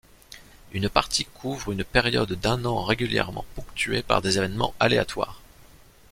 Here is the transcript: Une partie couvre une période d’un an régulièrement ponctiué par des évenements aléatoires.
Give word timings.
Une 0.71 0.89
partie 0.89 1.25
couvre 1.25 1.71
une 1.73 1.83
période 1.83 2.31
d’un 2.33 2.65
an 2.65 2.83
régulièrement 2.83 3.45
ponctiué 3.55 4.01
par 4.01 4.23
des 4.23 4.39
évenements 4.39 4.73
aléatoires. 4.79 5.39